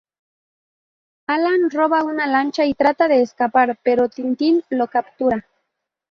[1.27, 5.45] Allan roba una lancha y trata de escapar, pero Tintin lo captura.